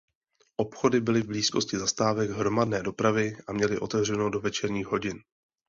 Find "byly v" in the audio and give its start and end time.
1.01-1.27